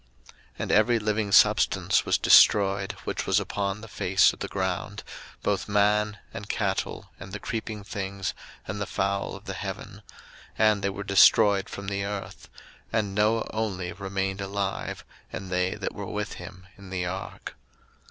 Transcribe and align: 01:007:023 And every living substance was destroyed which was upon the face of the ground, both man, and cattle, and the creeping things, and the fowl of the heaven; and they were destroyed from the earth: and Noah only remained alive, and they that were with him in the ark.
01:007:023 0.29 0.33
And 0.57 0.71
every 0.71 0.97
living 0.97 1.31
substance 1.31 2.05
was 2.07 2.17
destroyed 2.17 2.93
which 3.03 3.27
was 3.27 3.39
upon 3.39 3.81
the 3.81 3.87
face 3.87 4.33
of 4.33 4.39
the 4.39 4.47
ground, 4.47 5.03
both 5.43 5.69
man, 5.69 6.17
and 6.33 6.49
cattle, 6.49 7.11
and 7.19 7.31
the 7.33 7.39
creeping 7.39 7.83
things, 7.83 8.33
and 8.67 8.81
the 8.81 8.87
fowl 8.87 9.35
of 9.35 9.45
the 9.45 9.53
heaven; 9.53 10.01
and 10.57 10.81
they 10.81 10.89
were 10.89 11.03
destroyed 11.03 11.69
from 11.69 11.85
the 11.87 12.03
earth: 12.03 12.49
and 12.91 13.13
Noah 13.13 13.45
only 13.53 13.93
remained 13.93 14.41
alive, 14.41 15.05
and 15.31 15.51
they 15.51 15.75
that 15.75 15.93
were 15.93 16.07
with 16.07 16.33
him 16.33 16.65
in 16.79 16.89
the 16.89 17.05
ark. 17.05 17.55